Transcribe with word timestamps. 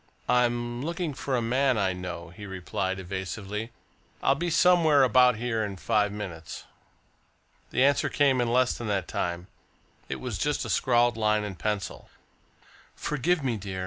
"I'm 0.27 0.81
looking 0.81 1.13
for 1.13 1.35
a 1.35 1.43
man 1.43 1.77
I 1.77 1.93
know," 1.93 2.29
he 2.29 2.47
replied 2.47 2.97
evasively. 2.99 3.69
"I'll 4.23 4.33
be 4.33 4.49
somewhere 4.49 5.03
about 5.03 5.35
here 5.35 5.63
in 5.63 5.77
five 5.77 6.11
minutes." 6.11 6.63
The 7.69 7.83
answer 7.83 8.09
came 8.09 8.41
in 8.41 8.51
less 8.51 8.75
than 8.75 8.87
that 8.87 9.07
time. 9.07 9.45
It 10.09 10.19
was 10.19 10.39
just 10.39 10.65
a 10.65 10.71
scrawled 10.71 11.17
line 11.17 11.43
in 11.43 11.53
pencil: 11.53 12.09
"Forgive 12.95 13.43
me, 13.43 13.57
dear. 13.57 13.79